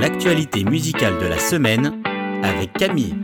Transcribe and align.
l'actualité 0.00 0.64
musicale 0.64 1.18
de 1.20 1.26
la 1.26 1.38
semaine 1.38 2.02
avec 2.42 2.72
Camille. 2.72 3.16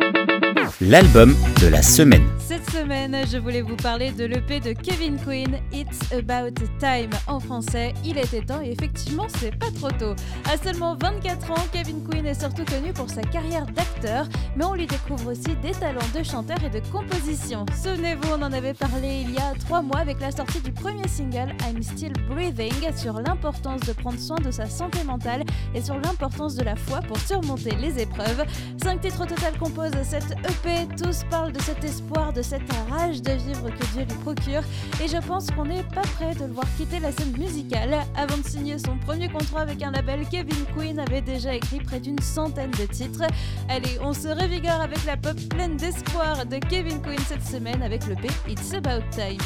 L'album 0.80 1.34
de 1.60 1.68
la 1.68 1.82
semaine. 1.82 2.26
Cette 2.50 2.68
semaine, 2.68 3.16
je 3.30 3.38
voulais 3.38 3.62
vous 3.62 3.76
parler 3.76 4.10
de 4.10 4.24
l'EP 4.24 4.58
de 4.58 4.72
Kevin 4.72 5.16
Quinn, 5.20 5.60
It's 5.72 6.12
About 6.12 6.60
Time 6.80 7.10
en 7.28 7.38
français. 7.38 7.94
Il 8.04 8.18
était 8.18 8.40
temps 8.40 8.60
et 8.60 8.72
effectivement, 8.72 9.28
c'est 9.38 9.56
pas 9.56 9.70
trop 9.70 9.92
tôt. 9.92 10.16
À 10.52 10.56
seulement 10.56 10.96
24 10.96 11.52
ans, 11.52 11.64
Kevin 11.72 12.02
Quinn 12.02 12.26
est 12.26 12.40
surtout 12.40 12.64
connu 12.64 12.92
pour 12.92 13.08
sa 13.08 13.22
carrière 13.22 13.66
d'acteur, 13.66 14.26
mais 14.56 14.64
on 14.64 14.74
lui 14.74 14.88
découvre 14.88 15.30
aussi 15.30 15.54
des 15.62 15.70
talents 15.70 16.00
de 16.12 16.24
chanteur 16.24 16.56
et 16.64 16.70
de 16.70 16.84
composition. 16.88 17.64
Souvenez-vous, 17.80 18.32
on 18.32 18.42
en 18.42 18.52
avait 18.52 18.74
parlé 18.74 19.22
il 19.24 19.30
y 19.30 19.38
a 19.38 19.54
trois 19.60 19.80
mois 19.80 20.00
avec 20.00 20.18
la 20.18 20.32
sortie 20.32 20.60
du 20.60 20.72
premier 20.72 21.06
single 21.06 21.54
I'm 21.68 21.80
Still 21.80 22.14
Breathing 22.28 22.72
sur 22.96 23.12
l'importance 23.20 23.82
de 23.82 23.92
prendre 23.92 24.18
soin 24.18 24.38
de 24.38 24.50
sa 24.50 24.66
santé 24.66 25.04
mentale 25.04 25.44
et 25.72 25.80
sur 25.80 25.94
l'importance 26.00 26.56
de 26.56 26.64
la 26.64 26.74
foi 26.74 26.98
pour 26.98 27.18
surmonter 27.18 27.76
les 27.76 28.00
épreuves. 28.00 28.44
Cinq 28.82 29.02
titres 29.02 29.22
au 29.22 29.26
total 29.26 29.56
composent 29.56 29.92
cette 30.02 30.32
EP. 30.32 30.88
Tous 31.00 31.22
parlent 31.30 31.52
de 31.52 31.60
cet 31.60 31.84
espoir, 31.84 32.32
de 32.32 32.39
cette 32.42 32.62
rage 32.88 33.22
de 33.22 33.32
vivre 33.32 33.68
que 33.70 33.86
Dieu 33.92 34.04
lui 34.08 34.16
procure. 34.22 34.62
Et 35.02 35.08
je 35.08 35.18
pense 35.26 35.50
qu'on 35.50 35.64
n'est 35.64 35.82
pas 35.82 36.02
prêt 36.02 36.34
de 36.34 36.44
le 36.44 36.52
voir 36.52 36.66
quitter 36.76 37.00
la 37.00 37.12
scène 37.12 37.32
musicale. 37.36 37.98
Avant 38.16 38.38
de 38.38 38.46
signer 38.46 38.78
son 38.78 38.96
premier 38.96 39.28
contrat 39.28 39.60
avec 39.60 39.82
un 39.82 39.90
label, 39.90 40.26
Kevin 40.30 40.64
Quinn 40.74 40.98
avait 40.98 41.20
déjà 41.20 41.54
écrit 41.54 41.80
près 41.80 42.00
d'une 42.00 42.18
centaine 42.20 42.70
de 42.72 42.86
titres. 42.86 43.24
Allez, 43.68 43.98
on 44.02 44.12
se 44.12 44.28
revigore 44.28 44.80
avec 44.80 45.04
la 45.04 45.16
pop 45.16 45.36
pleine 45.50 45.76
d'espoir 45.76 46.46
de 46.46 46.56
Kevin 46.56 47.00
Quinn 47.02 47.18
cette 47.28 47.46
semaine 47.46 47.82
avec 47.82 48.06
le 48.06 48.14
P 48.14 48.28
It's 48.48 48.72
About 48.72 49.04
Time. 49.10 49.38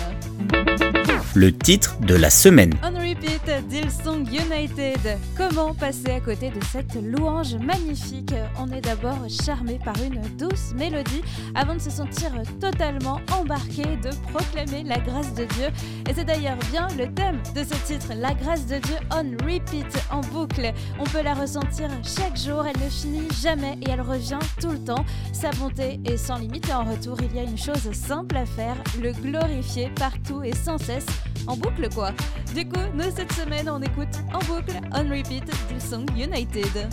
Le 1.34 1.52
titre 1.52 1.96
de 2.00 2.14
la 2.14 2.30
semaine. 2.30 2.74
On 2.84 2.92
repeat, 2.92 3.50
Dillsong 3.68 4.26
United. 4.28 5.18
Comment 5.36 5.74
passer 5.74 6.10
à 6.12 6.20
côté 6.20 6.50
de 6.50 6.62
cette 6.70 6.94
louange 7.02 7.56
magnifique? 7.56 8.34
On 8.58 8.70
est 8.70 8.82
d'abord 8.82 9.18
charmé 9.28 9.80
par 9.84 9.96
une 10.02 10.20
douce 10.36 10.72
mélodie 10.76 11.22
avant 11.54 11.74
de 11.74 11.80
se 11.80 11.90
sentir 11.90 12.30
totalement 12.60 12.83
embarqué, 13.32 13.82
de 14.02 14.10
proclamer 14.32 14.82
la 14.84 14.98
grâce 14.98 15.34
de 15.34 15.44
Dieu. 15.44 15.66
Et 16.08 16.14
c'est 16.14 16.24
d'ailleurs 16.24 16.58
bien 16.70 16.88
le 16.98 17.12
thème 17.12 17.40
de 17.54 17.64
ce 17.64 17.74
titre, 17.86 18.12
la 18.16 18.34
grâce 18.34 18.66
de 18.66 18.78
Dieu 18.78 18.96
on 19.10 19.30
repeat, 19.44 19.86
en 20.10 20.20
boucle. 20.20 20.72
On 20.98 21.04
peut 21.04 21.22
la 21.22 21.34
ressentir 21.34 21.88
chaque 22.02 22.36
jour, 22.36 22.64
elle 22.66 22.82
ne 22.82 22.90
finit 22.90 23.28
jamais 23.42 23.78
et 23.82 23.90
elle 23.90 24.00
revient 24.00 24.38
tout 24.60 24.70
le 24.70 24.78
temps. 24.78 25.04
Sa 25.32 25.50
bonté 25.52 26.00
est 26.04 26.16
sans 26.16 26.36
limite 26.36 26.68
et 26.68 26.74
en 26.74 26.84
retour, 26.84 27.16
il 27.22 27.34
y 27.34 27.38
a 27.38 27.42
une 27.42 27.58
chose 27.58 27.90
simple 27.92 28.36
à 28.36 28.46
faire, 28.46 28.76
le 29.02 29.12
glorifier 29.12 29.90
partout 29.96 30.42
et 30.42 30.54
sans 30.54 30.78
cesse 30.78 31.06
en 31.46 31.56
boucle 31.56 31.88
quoi. 31.94 32.10
Du 32.54 32.66
coup, 32.66 32.80
nous 32.94 33.10
cette 33.14 33.32
semaine 33.32 33.68
on 33.68 33.82
écoute 33.82 34.08
en 34.32 34.38
boucle 34.46 34.80
On 34.92 35.08
Repeat 35.08 35.44
Song 35.78 36.06
United. 36.16 36.88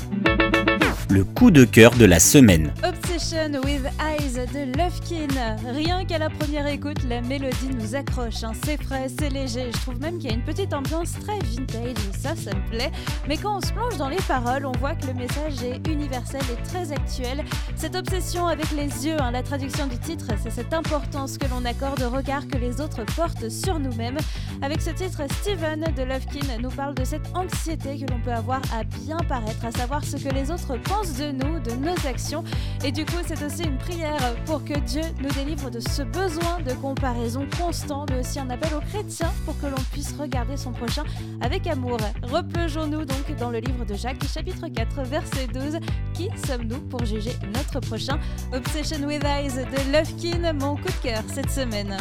Le 1.09 1.23
coup 1.23 1.51
de 1.51 1.65
cœur 1.65 1.91
de 1.95 2.05
la 2.05 2.19
semaine. 2.19 2.73
With 3.21 3.85
Eyes 3.99 4.33
de 4.51 4.77
Lovekin. 4.77 5.27
Rien 5.71 6.03
qu'à 6.05 6.17
la 6.17 6.29
première 6.29 6.65
écoute, 6.65 7.03
la 7.07 7.21
mélodie 7.21 7.69
nous 7.69 7.95
accroche. 7.95 8.43
hein. 8.43 8.51
C'est 8.65 8.81
frais, 8.81 9.07
c'est 9.19 9.29
léger. 9.29 9.69
Je 9.71 9.77
trouve 9.81 9.99
même 10.01 10.17
qu'il 10.17 10.31
y 10.31 10.33
a 10.33 10.35
une 10.35 10.43
petite 10.43 10.73
ambiance 10.73 11.11
très 11.19 11.37
vintage 11.39 11.97
ça, 12.17 12.35
ça 12.35 12.51
me 12.55 12.69
plaît. 12.69 12.91
Mais 13.27 13.37
quand 13.37 13.57
on 13.57 13.61
se 13.61 13.71
plonge 13.73 13.95
dans 13.97 14.09
les 14.09 14.21
paroles, 14.27 14.65
on 14.65 14.71
voit 14.79 14.95
que 14.95 15.05
le 15.05 15.13
message 15.13 15.61
est 15.63 15.87
universel 15.87 16.41
et 16.51 16.63
très 16.63 16.91
actuel. 16.91 17.45
Cette 17.75 17.95
obsession 17.95 18.47
avec 18.47 18.69
les 18.71 19.05
yeux, 19.05 19.21
hein, 19.21 19.31
la 19.31 19.43
traduction 19.43 19.85
du 19.87 19.99
titre, 19.99 20.25
c'est 20.41 20.51
cette 20.51 20.73
importance 20.73 21.37
que 21.37 21.47
l'on 21.47 21.63
accorde 21.63 22.01
au 22.01 22.09
regard 22.09 22.47
que 22.47 22.57
les 22.57 22.81
autres 22.81 23.03
portent 23.15 23.49
sur 23.49 23.79
nous-mêmes. 23.79 24.17
Avec 24.63 24.81
ce 24.81 24.89
titre, 24.89 25.21
Steven 25.41 25.85
de 25.95 26.03
Lovekin 26.03 26.57
nous 26.59 26.69
parle 26.71 26.95
de 26.95 27.05
cette 27.05 27.27
anxiété 27.35 27.97
que 27.99 28.11
l'on 28.11 28.19
peut 28.19 28.33
avoir 28.33 28.61
à 28.73 28.83
bien 28.83 29.17
paraître, 29.29 29.63
à 29.63 29.71
savoir 29.71 30.03
ce 30.03 30.17
que 30.17 30.33
les 30.33 30.49
autres 30.51 30.75
pensent 30.83 31.17
de 31.17 31.31
nous, 31.31 31.59
de 31.59 31.71
nos 31.73 32.07
actions. 32.07 32.43
Et 32.83 32.91
du 32.91 33.05
c'est 33.25 33.43
aussi 33.43 33.63
une 33.63 33.77
prière 33.77 34.35
pour 34.45 34.63
que 34.63 34.77
Dieu 34.79 35.01
nous 35.21 35.29
délivre 35.29 35.69
de 35.69 35.79
ce 35.79 36.01
besoin 36.01 36.59
de 36.65 36.73
comparaison 36.73 37.45
constant, 37.57 38.05
mais 38.09 38.19
aussi 38.19 38.39
un 38.39 38.49
appel 38.49 38.73
aux 38.73 38.81
chrétiens 38.81 39.31
pour 39.45 39.59
que 39.59 39.67
l'on 39.67 39.81
puisse 39.91 40.13
regarder 40.17 40.57
son 40.57 40.71
prochain 40.71 41.03
avec 41.41 41.67
amour. 41.67 41.97
Replongeons-nous 42.23 43.05
donc 43.05 43.35
dans 43.39 43.49
le 43.49 43.59
livre 43.59 43.85
de 43.85 43.95
Jacques, 43.95 44.23
chapitre 44.25 44.67
4, 44.67 45.03
verset 45.03 45.47
12. 45.47 45.79
Qui 46.13 46.29
sommes-nous 46.45 46.81
pour 46.81 47.05
juger 47.05 47.33
notre 47.53 47.79
prochain? 47.79 48.19
Obsession 48.53 49.05
with 49.05 49.23
Eyes 49.23 49.55
de 49.55 49.91
Lovekin, 49.91 50.53
mon 50.53 50.75
coup 50.75 50.83
de 50.83 51.09
cœur 51.09 51.23
cette 51.27 51.51
semaine. 51.51 51.97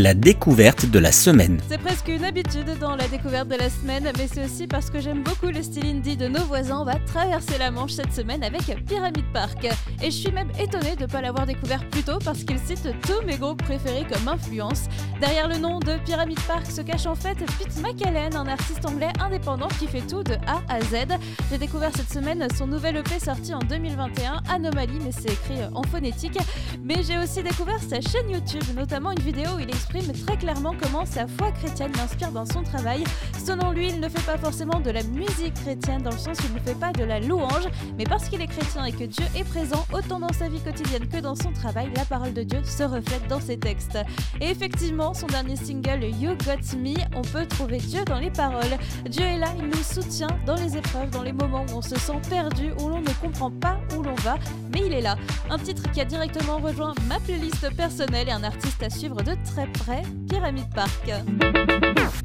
La 0.00 0.14
découverte 0.14 0.86
de 0.86 1.00
la 1.00 1.10
semaine. 1.10 1.58
C'est 1.68 1.78
presque 1.78 2.06
une 2.06 2.24
habitude 2.24 2.78
dans 2.78 2.94
la 2.94 3.08
découverte 3.08 3.48
de 3.48 3.56
la 3.56 3.68
semaine, 3.68 4.12
mais 4.16 4.28
c'est 4.32 4.44
aussi 4.44 4.68
parce 4.68 4.90
que 4.90 5.00
j'aime 5.00 5.24
beaucoup 5.24 5.46
le 5.46 5.60
style 5.60 5.86
indie 5.86 6.16
de 6.16 6.28
nos 6.28 6.44
voisins. 6.44 6.82
On 6.82 6.84
va 6.84 7.00
traverser 7.00 7.58
la 7.58 7.72
Manche 7.72 7.94
cette 7.94 8.12
semaine 8.12 8.44
avec 8.44 8.62
Pyramid 8.86 9.24
Park. 9.32 9.64
Et 10.00 10.12
je 10.12 10.16
suis 10.16 10.30
même 10.30 10.52
étonnée 10.60 10.94
de 10.94 11.02
ne 11.02 11.06
pas 11.08 11.20
l'avoir 11.20 11.46
découvert 11.46 11.84
plus 11.88 12.04
tôt 12.04 12.20
parce 12.24 12.44
qu'il 12.44 12.60
cite 12.60 12.88
tous 13.02 13.26
mes 13.26 13.38
groupes 13.38 13.60
préférés 13.64 14.06
comme 14.08 14.28
influence. 14.28 14.84
Derrière 15.20 15.48
le 15.48 15.58
nom 15.58 15.80
de 15.80 15.98
Pyramid 16.04 16.38
Park 16.42 16.66
se 16.66 16.82
cache 16.82 17.06
en 17.06 17.16
fait 17.16 17.36
Pete 17.58 17.82
McAllen, 17.82 18.36
un 18.36 18.46
artiste 18.46 18.86
anglais 18.86 19.10
indépendant 19.18 19.66
qui 19.80 19.88
fait 19.88 20.06
tout 20.06 20.22
de 20.22 20.34
A 20.46 20.62
à 20.68 20.80
Z. 20.80 21.18
J'ai 21.50 21.58
découvert 21.58 21.90
cette 21.96 22.12
semaine 22.12 22.46
son 22.56 22.68
nouvel 22.68 22.98
EP 22.98 23.18
sorti 23.18 23.52
en 23.52 23.58
2021, 23.58 24.42
Anomalie, 24.48 25.00
mais 25.04 25.10
c'est 25.10 25.32
écrit 25.32 25.64
en 25.74 25.82
phonétique. 25.82 26.38
Mais 26.84 27.02
j'ai 27.02 27.18
aussi 27.18 27.42
découvert 27.42 27.80
sa 27.82 28.00
chaîne 28.00 28.30
YouTube, 28.30 28.62
notamment 28.76 29.10
une 29.10 29.22
vidéo 29.22 29.48
où 29.56 29.58
il 29.58 29.68
exprime 29.88 30.26
très 30.26 30.36
clairement 30.36 30.74
comment 30.80 31.06
sa 31.06 31.26
foi 31.26 31.50
chrétienne 31.52 31.92
l'inspire 31.96 32.30
dans 32.30 32.44
son 32.44 32.62
travail. 32.62 33.04
Selon 33.42 33.70
lui, 33.70 33.88
il 33.88 34.00
ne 34.00 34.08
fait 34.08 34.24
pas 34.26 34.36
forcément 34.36 34.80
de 34.80 34.90
la 34.90 35.02
musique 35.02 35.54
chrétienne 35.54 36.02
dans 36.02 36.10
le 36.10 36.18
sens 36.18 36.38
où 36.40 36.42
il 36.48 36.54
ne 36.54 36.60
fait 36.60 36.78
pas 36.78 36.92
de 36.92 37.04
la 37.04 37.20
louange, 37.20 37.68
mais 37.96 38.04
parce 38.04 38.28
qu'il 38.28 38.40
est 38.42 38.46
chrétien 38.46 38.84
et 38.84 38.92
que 38.92 39.04
Dieu 39.04 39.24
est 39.34 39.44
présent 39.44 39.86
autant 39.92 40.20
dans 40.20 40.32
sa 40.32 40.48
vie 40.48 40.60
quotidienne 40.60 41.08
que 41.08 41.18
dans 41.18 41.34
son 41.34 41.52
travail, 41.52 41.90
la 41.96 42.04
parole 42.04 42.34
de 42.34 42.42
Dieu 42.42 42.62
se 42.64 42.82
reflète 42.82 43.26
dans 43.28 43.40
ses 43.40 43.58
textes. 43.58 43.98
Et 44.40 44.50
effectivement, 44.50 45.14
son 45.14 45.26
dernier 45.26 45.56
single 45.56 46.04
You 46.04 46.36
Got 46.44 46.76
Me, 46.76 46.94
on 47.16 47.22
peut 47.22 47.46
trouver 47.46 47.78
Dieu 47.78 48.04
dans 48.04 48.18
les 48.18 48.30
paroles. 48.30 48.76
Dieu 49.08 49.24
est 49.24 49.38
là, 49.38 49.48
il 49.58 49.68
nous 49.68 49.82
soutient 49.82 50.36
dans 50.44 50.56
les 50.56 50.76
épreuves, 50.76 51.10
dans 51.10 51.22
les 51.22 51.32
moments 51.32 51.64
où 51.72 51.78
on 51.78 51.82
se 51.82 51.98
sent 51.98 52.20
perdu, 52.28 52.72
où 52.80 52.88
l'on 52.88 53.00
ne 53.00 53.12
comprend 53.22 53.50
pas 53.50 53.78
où 53.96 54.02
l'on 54.02 54.14
va, 54.16 54.36
mais 54.74 54.82
il 54.86 54.92
est 54.92 55.00
là. 55.00 55.16
Un 55.48 55.58
titre 55.58 55.90
qui 55.92 56.00
a 56.00 56.04
directement 56.04 56.58
rejoint 56.58 56.94
ma 57.08 57.18
playlist 57.20 57.74
personnelle 57.74 58.28
et 58.28 58.32
un 58.32 58.44
artiste 58.44 58.82
à 58.82 58.90
suivre 58.90 59.22
de 59.22 59.34
très 59.54 59.66
près, 59.72 60.02
Pyramid 60.28 60.66
Park. 60.74 61.10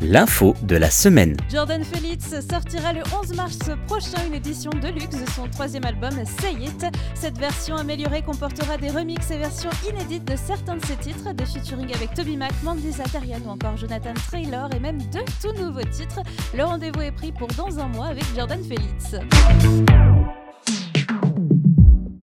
L'info 0.02 0.56
de 0.64 0.76
la 0.76 0.90
semaine. 0.90 1.38
Jordan 1.50 1.84
Felix 1.84 2.34
sortira 2.50 2.94
le 2.94 3.02
11 3.22 3.36
mars 3.36 3.58
prochain 3.88 4.26
une 4.28 4.34
édition 4.34 4.72
de 4.72 4.88
luxe 4.90 5.18
de 5.18 5.30
son 5.32 5.48
troisième 5.48 5.86
album 5.86 6.12
Say 6.40 6.54
It. 6.60 6.86
Cette 7.16 7.38
version 7.38 7.76
améliorée 7.76 8.22
comportera 8.22 8.78
des 8.78 8.90
remixes 8.90 9.32
et 9.32 9.38
versions 9.38 9.70
inédites 9.90 10.26
de 10.26 10.36
certains 10.36 10.76
de 10.76 10.86
ses 10.86 10.98
titres, 10.98 11.34
des 11.34 11.46
featuring 11.46 11.94
avec 11.94 12.14
Toby 12.14 12.38
Mac, 12.38 12.52
Mandy 12.64 12.92
Zatarian 12.92 13.40
ou 13.46 13.50
encore 13.52 13.78
Jonathan 13.78 14.14
Traylor 14.28 14.70
et 14.76 14.80
même 14.80 15.02
deux 15.12 15.26
tout 15.42 15.54
nouveaux 15.62 15.88
titres. 15.90 16.22
Le 16.54 16.64
rendez-vous 16.64 17.02
est 17.02 17.12
pris 17.12 17.32
pour 17.32 17.48
dans 17.50 17.80
un 17.80 17.88
mois 17.88 18.08
avec 18.08 18.26
Jordan 18.36 18.60
Felix. 18.64 19.16